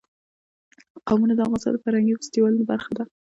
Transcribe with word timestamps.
قومونه 1.07 1.33
د 1.35 1.39
افغانستان 1.45 1.73
د 1.75 1.83
فرهنګي 1.85 2.13
فستیوالونو 2.19 2.63
برخه 2.71 2.91
ده. 2.97 3.03